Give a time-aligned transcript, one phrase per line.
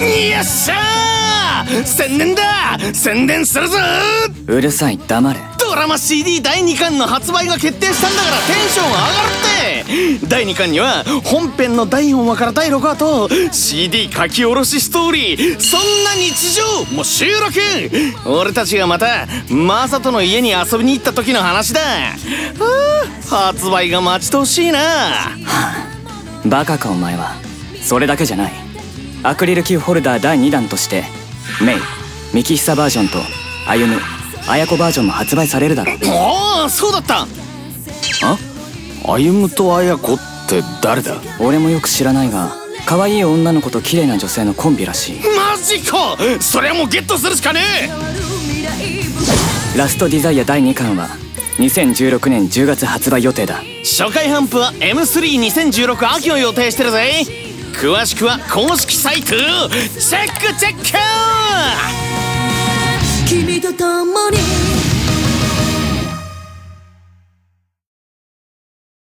[0.00, 1.84] よっしゃー!
[1.84, 2.78] 宣伝だ!
[2.94, 3.76] 宣伝するぞ!
[4.46, 5.40] うるさい黙れ。
[5.58, 10.26] ドラマ CD 第2巻の発売が決定したんだからテンション上がるって!
[10.28, 17.60] 第2巻には本編の第4話から第6話と CD 書き下ろしストーリーそんな日常も収録!
[18.26, 21.80] 俺たちがまたマサトの家に遊びに行った時の話だ!
[23.30, 24.80] あ発売が待ち遠しいな!
[26.46, 27.34] バカかお前は。
[27.82, 28.52] それだけじゃない
[29.24, 31.04] アクリルキーホルダー第2弾として
[31.64, 31.76] メイ
[32.34, 33.18] ミキヒサバージョンと
[33.66, 34.00] 歩む
[34.48, 35.96] 綾子バージョンも発売されるだろう。
[36.06, 37.22] おおそうだった。
[37.22, 37.26] あ？
[39.04, 40.18] 歩むと綾子っ
[40.48, 41.16] て誰だ？
[41.40, 42.52] 俺もよく知らないが
[42.86, 45.20] 可愛い女の子と綺麗な女性のコンビらしい。
[45.36, 46.16] マジか！
[46.40, 47.60] それはもうゲットするしかね
[49.74, 49.78] え！
[49.78, 51.08] ラストディザイア第2巻は
[51.58, 53.62] 2016年10月発売予定だ。
[53.82, 57.24] 初回頒布は M32016 秋を予定してるぜ
[57.80, 62.27] 詳しくは公式サイトチェックチェック